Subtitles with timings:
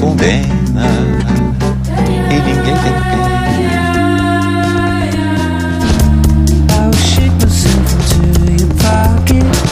[0.00, 0.88] Condena
[2.30, 3.20] e ninguém tem pena.
[8.78, 9.70] Pocket.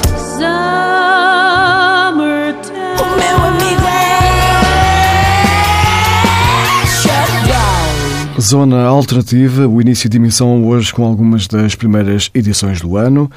[8.41, 13.31] Zona Alternativa, o início de emissão hoje com algumas das primeiras edições do ano,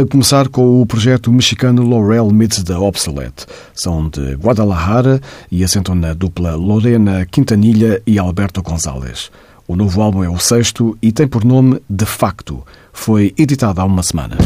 [0.00, 3.44] a começar com o projeto mexicano Laurel Meets the Obsolete.
[3.74, 9.30] São de Guadalajara e assentam na dupla Lorena Quintanilha e Alberto González.
[9.68, 12.62] O novo álbum é o sexto e tem por nome De Facto.
[12.92, 14.38] Foi editado há uma semana.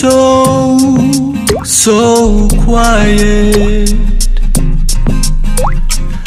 [0.00, 0.78] So,
[1.62, 3.92] so quiet?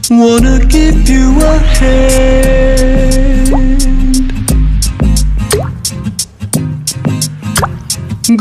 [0.09, 2.32] Wanna give you a hand.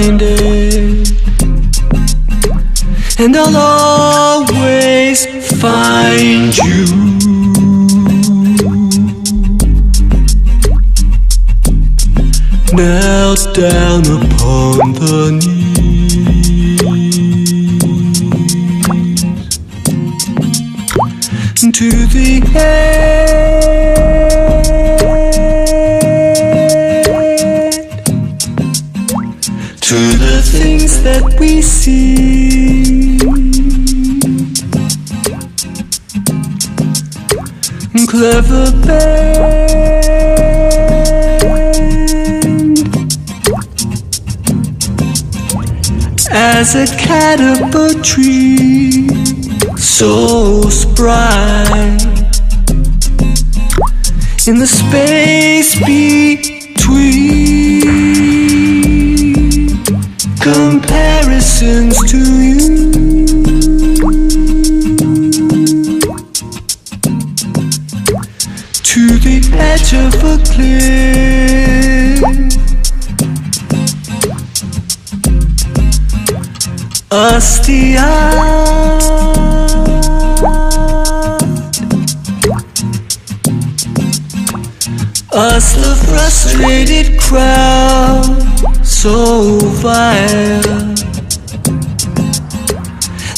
[3.20, 3.87] And I'll
[46.68, 49.08] as a cat up a tree,
[49.78, 51.64] so spry
[54.48, 56.68] in the space between
[60.42, 62.58] comparisons to you.
[68.84, 71.37] To the edge of a cliff.
[77.38, 77.98] Us the
[85.32, 88.26] Us the frustrated crowd,
[88.84, 90.96] so vile.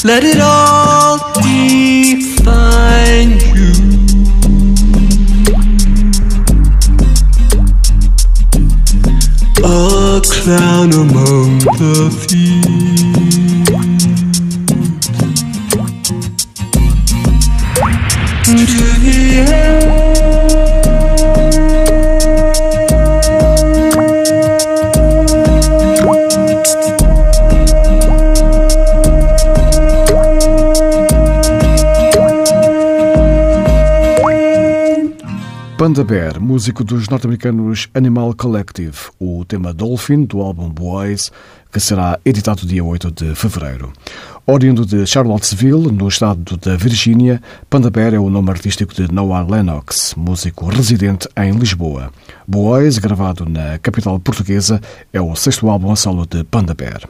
[0.05, 2.51] Let it all define
[3.53, 3.73] you.
[9.65, 12.38] A clown among the thieves.
[35.89, 41.31] Panda Bear, músico dos norte-americanos Animal Collective, o tema Dolphin do álbum Boys,
[41.71, 43.91] que será editado dia 8 de fevereiro.
[44.45, 47.41] Oriundo de Charlottesville, no estado da Virgínia,
[47.71, 52.13] Panda Bear é o nome artístico de Noah Lennox, músico residente em Lisboa.
[52.47, 54.79] Boys, gravado na capital portuguesa,
[55.11, 57.01] é o sexto álbum a solo de Panda Bear.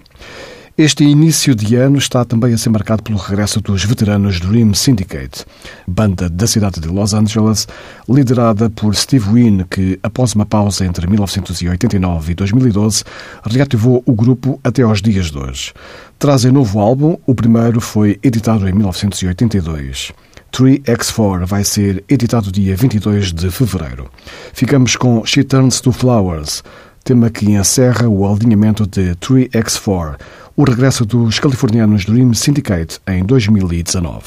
[0.79, 5.43] Este início de ano está também a ser marcado pelo regresso dos veteranos Dream Syndicate,
[5.85, 7.67] banda da cidade de Los Angeles,
[8.07, 13.03] liderada por Steve Wynn, que, após uma pausa entre 1989 e 2012,
[13.43, 15.73] reativou o grupo até aos dias de hoje.
[16.17, 20.13] Trazem novo álbum, o primeiro foi editado em 1982.
[20.49, 24.09] 3X4 vai ser editado dia 22 de fevereiro.
[24.53, 26.63] Ficamos com She Turns to Flowers,
[27.03, 30.17] tema que encerra o alinhamento de 3X4,
[30.55, 34.23] o regresso dos californianos Dream Syndicate em 2019.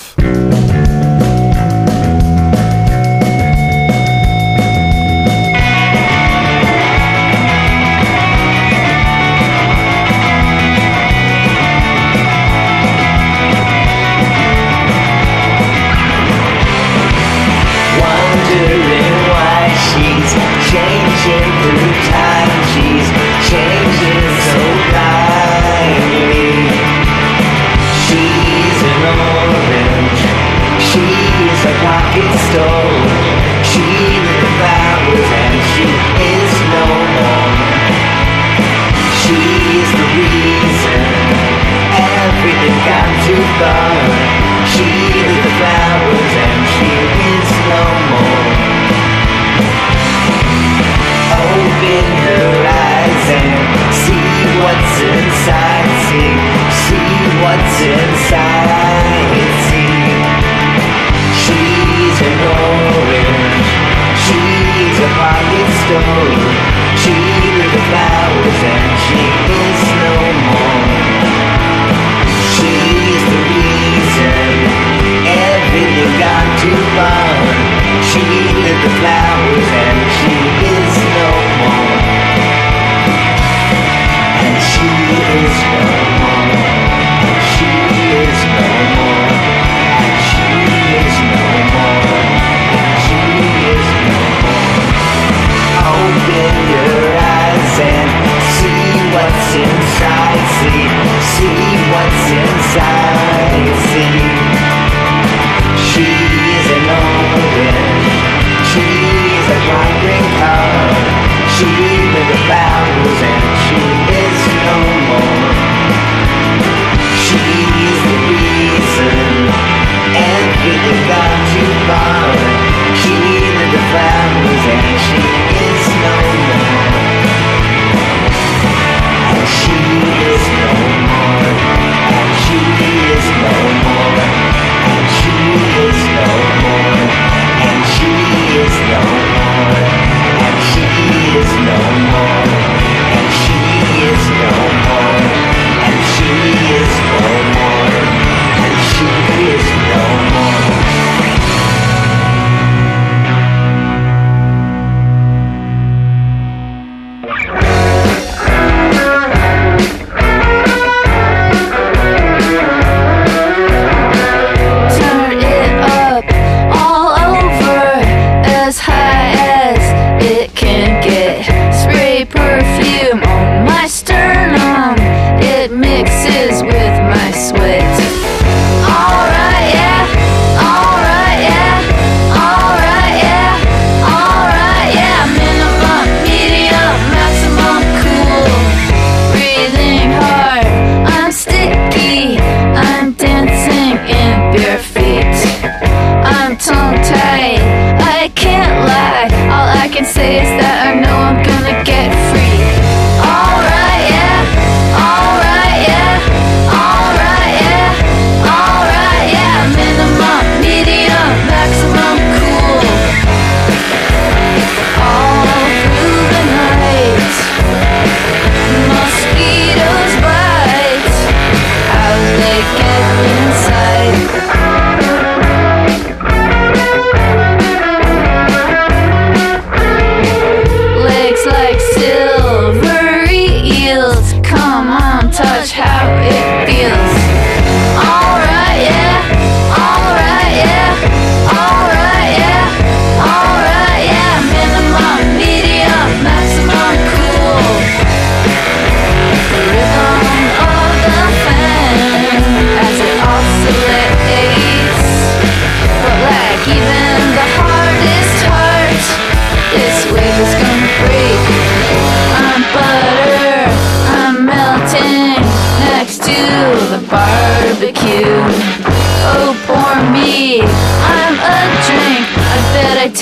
[32.14, 32.71] A pocket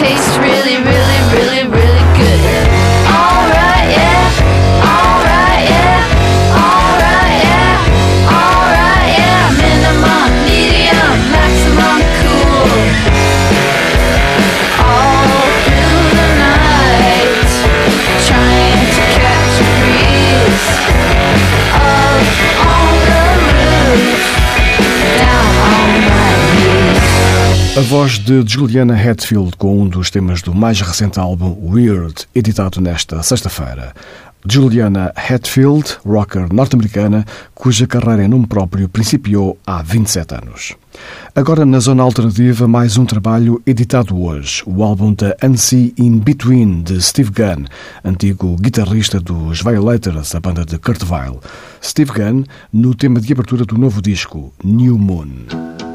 [0.00, 0.89] taste really, really,
[27.80, 32.78] A voz de Juliana Hatfield com um dos temas do mais recente álbum Weird, editado
[32.78, 33.94] nesta sexta-feira.
[34.46, 40.76] Juliana Hatfield, rocker norte-americana, cuja carreira em nome próprio principiou há 27 anos.
[41.34, 46.82] Agora, na zona alternativa, mais um trabalho editado hoje, o álbum da Unsee In Between,
[46.82, 47.64] de Steve Gunn,
[48.04, 51.40] antigo guitarrista dos Violators, a banda de Kurt Weill.
[51.82, 55.89] Steve Gunn, no tema de abertura do novo disco, New Moon.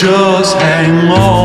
[0.00, 1.37] Just hang on.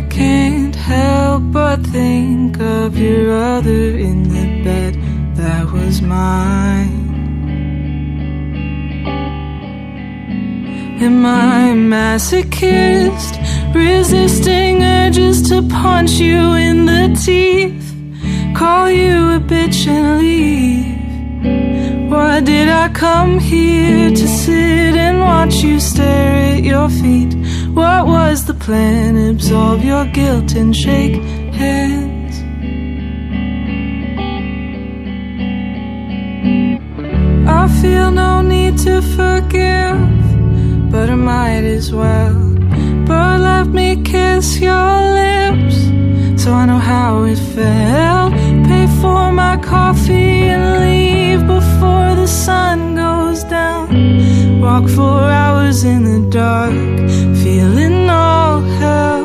[0.00, 4.94] I can't help but think of your other in the bed
[5.36, 7.04] that was mine.
[11.02, 13.34] Am I masochist?
[13.74, 17.88] Resisting urges to punch you in the teeth
[18.56, 22.10] call you a bitch and leave.
[22.10, 27.39] Why did I come here to sit and watch you stare at your feet?
[27.74, 29.16] What was the plan?
[29.16, 31.16] Absolve your guilt and shake
[31.54, 32.36] hands.
[37.48, 42.34] I feel no need to forgive, but I might as well.
[43.06, 45.76] But let me kiss your lips
[46.42, 48.32] so I know how it felt.
[48.68, 53.89] Pay for my coffee and leave before the sun goes down.
[54.60, 56.74] Walk for hours in the dark,
[57.42, 59.19] feeling all hell.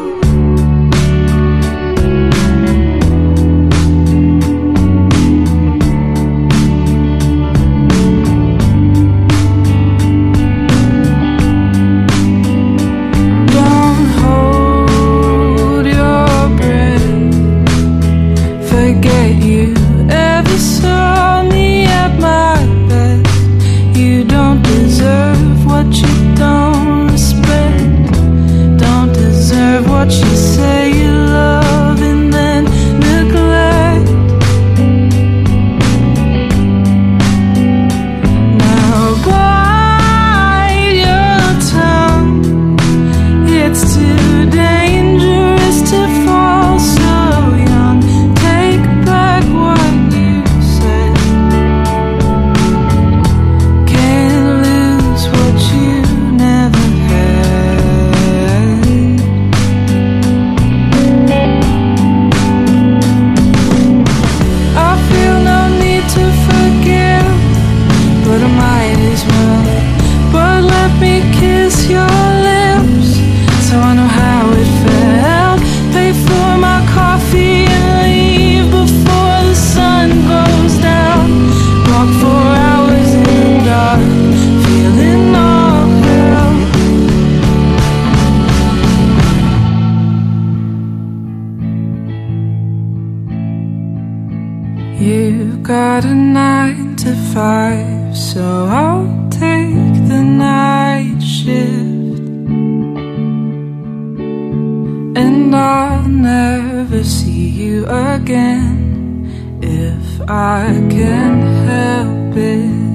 [105.16, 111.36] And I'll never see you again if I can
[111.72, 112.86] help it.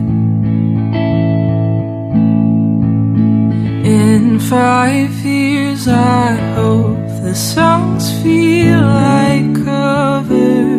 [3.87, 10.71] In five years, I hope the songs feel like covers.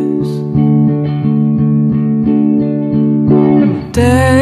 [3.91, 4.40] dedicated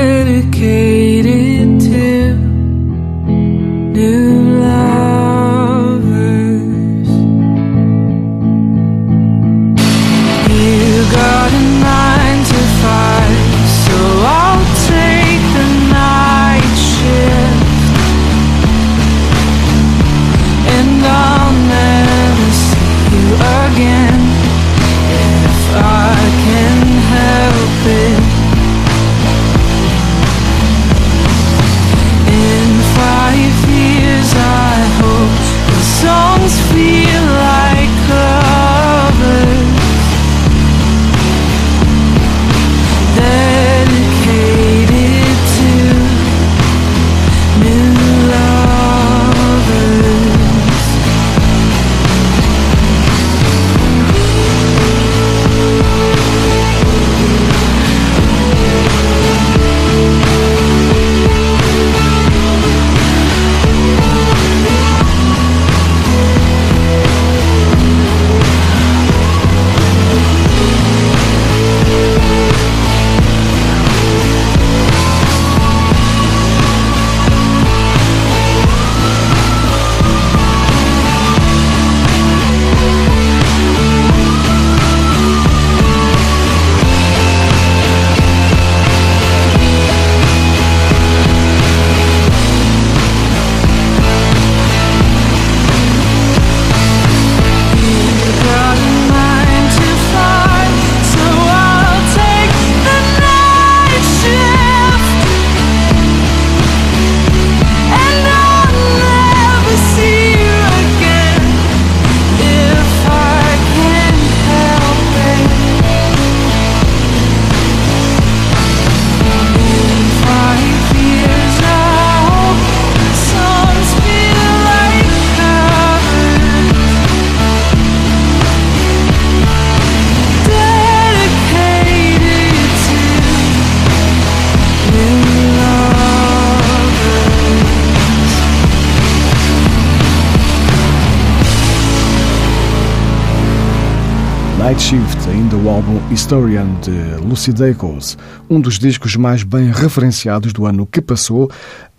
[144.70, 146.92] Night Shift, ainda o álbum Historian de
[147.26, 148.16] Lucy Dacus,
[148.48, 151.50] um dos discos mais bem referenciados do ano que passou,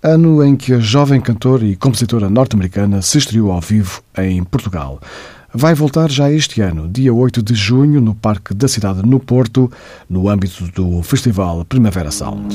[0.01, 5.01] ano em que a jovem cantora e compositora norte-americana se estreou ao vivo em Portugal.
[5.53, 9.69] Vai voltar já este ano, dia 8 de junho, no Parque da Cidade, no Porto,
[10.09, 12.55] no âmbito do Festival Primavera Sound.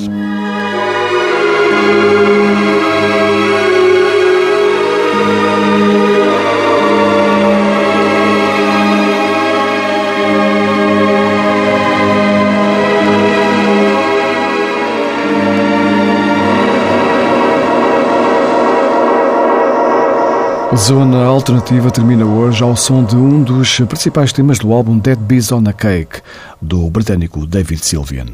[20.77, 25.49] Zona Alternativa termina hoje ao som de um dos principais temas do álbum Dead Bees
[25.51, 26.21] on a Cake,
[26.61, 28.27] do britânico David Sylvian.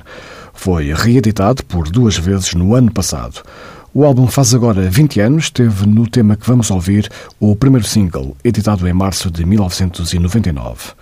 [0.51, 3.43] Foi reeditado por duas vezes no ano passado.
[3.93, 8.35] O álbum faz agora 20 anos, teve no tema que vamos ouvir o primeiro single,
[8.43, 10.93] editado em março de 1999.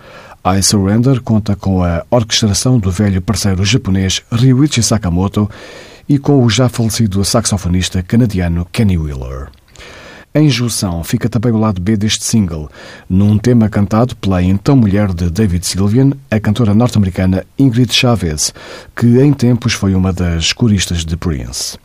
[0.44, 5.50] I Surrender conta com a orquestração do velho parceiro japonês Ryuichi Sakamoto
[6.06, 9.48] e com o já falecido saxofonista canadiano Kenny Wheeler.
[10.32, 12.70] Em junção fica também o lado B deste single,
[13.08, 18.54] num tema cantado pela então mulher de David Sylvian, a cantora norte-americana Ingrid Chavez,
[18.94, 21.76] que em tempos foi uma das coristas de Prince.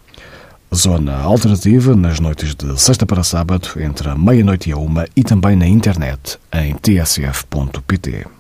[0.74, 5.24] Zona alternativa nas noites de sexta para sábado, entre a meia-noite e a uma, e
[5.24, 8.35] também na internet em tsf.pt.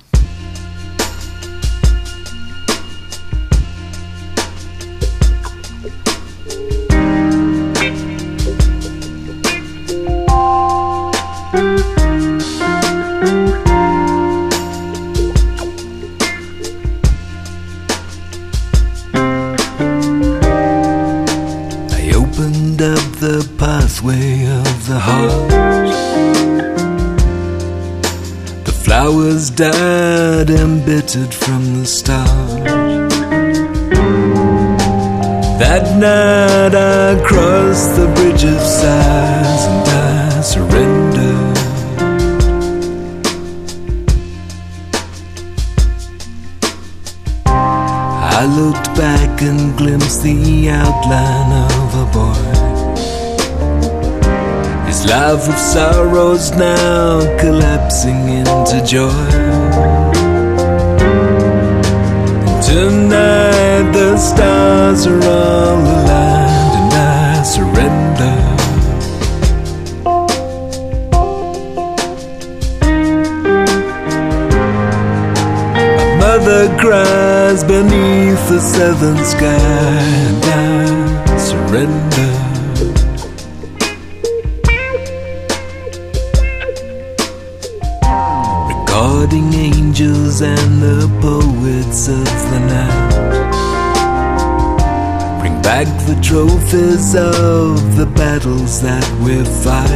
[29.56, 32.63] died embittered from the start.
[35.60, 41.58] That night I crossed the bridge of sighs and I surrendered.
[47.46, 52.64] I looked back and glimpsed the outline of a boy.
[55.08, 59.30] Life of sorrows now collapsing into joy.
[62.65, 68.38] Tonight the stars are all aligned and I surrender.
[76.20, 82.35] Mother cries beneath the southern sky and I surrender.
[90.41, 93.15] And the poets of the night.
[95.39, 99.89] Bring back the trophies of the battles that we've fought.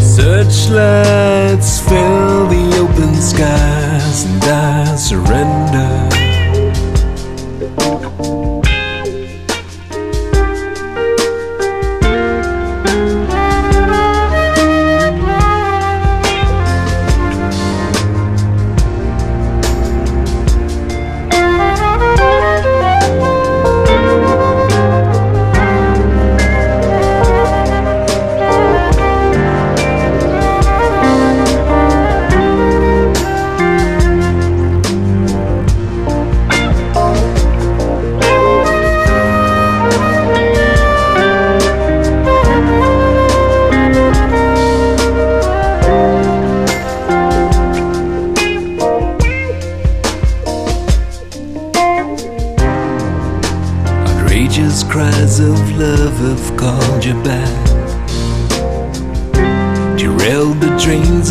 [0.00, 5.99] Searchlights fill the open skies and I surrender.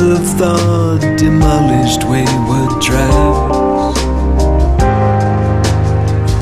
[0.01, 3.99] Of thought, demolished wayward tracks.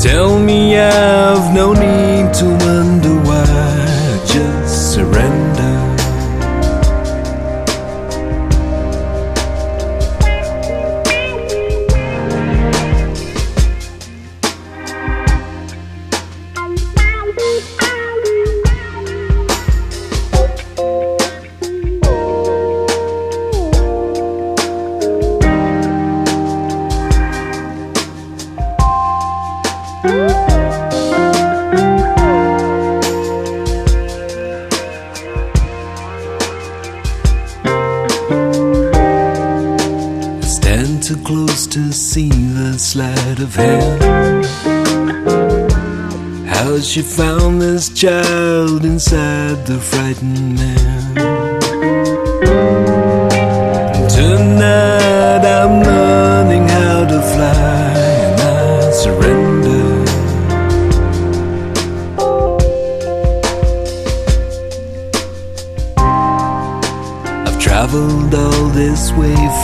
[0.03, 2.66] Tell me I've no need to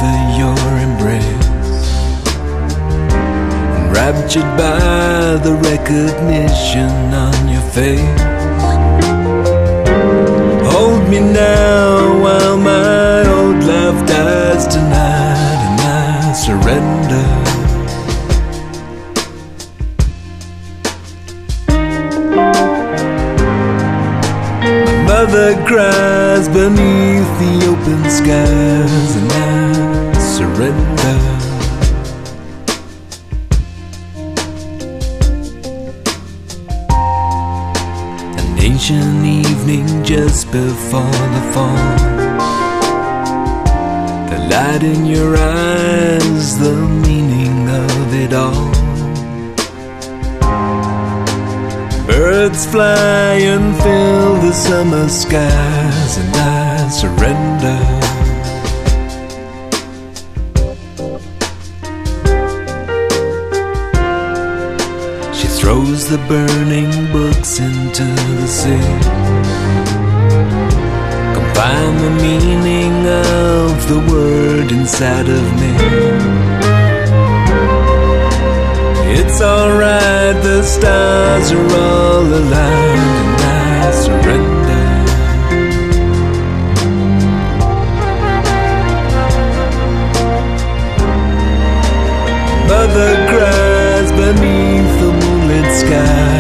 [0.04, 1.82] for your embrace.
[3.80, 6.92] Enraptured by the recognition
[7.26, 8.22] on your face.
[10.74, 17.28] Hold me now while my old love dies tonight and I surrender.
[25.10, 29.03] Mother cries beneath the open skies
[40.54, 41.98] before the fall.
[44.30, 46.76] The light in your eyes, the
[47.08, 48.72] meaning of it all.
[52.06, 57.80] Birds fly and fill the summer skies, and I surrender.
[65.34, 69.53] She throws the burning books into the sea.
[72.04, 75.74] The meaning of the word inside of me.
[79.18, 84.86] It's alright, the stars are all aligned, and I surrender.
[92.68, 96.33] Mother cries beneath the moonlit skies,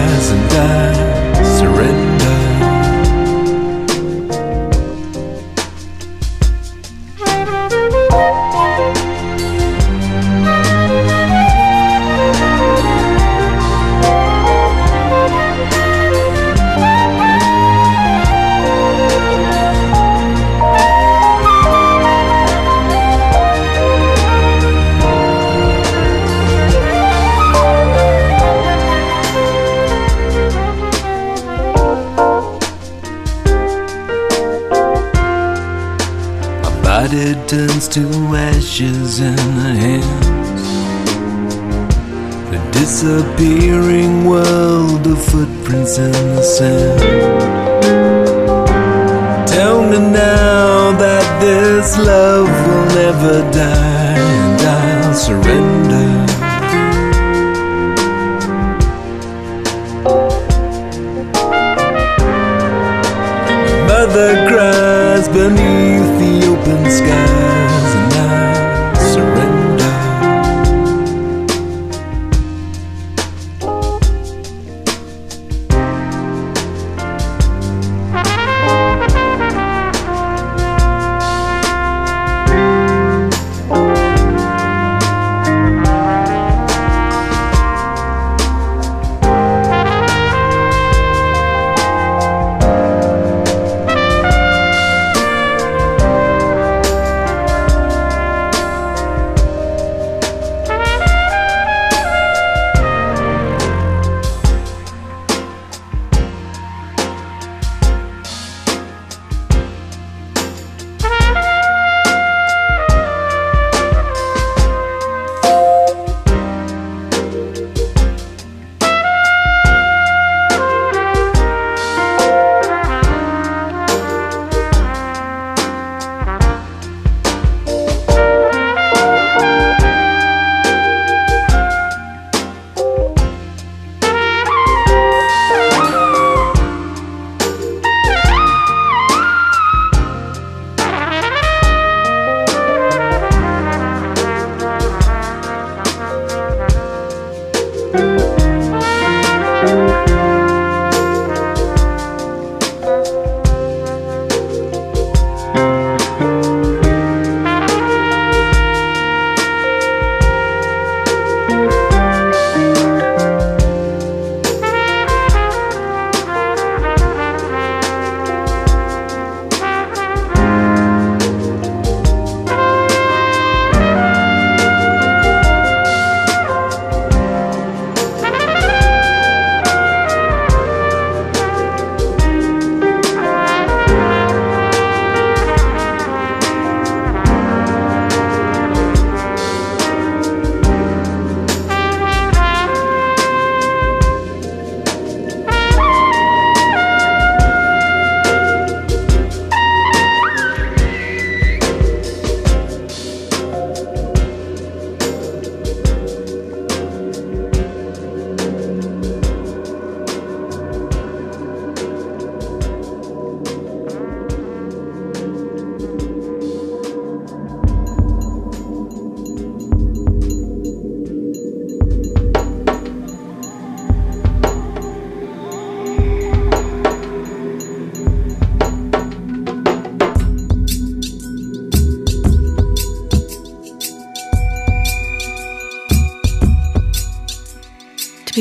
[46.57, 46.99] sand.
[49.47, 55.82] Tell me now that this love will never die, and I'll surrender.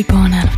[0.09, 0.52] Born out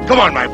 [0.08, 0.48] Come on, my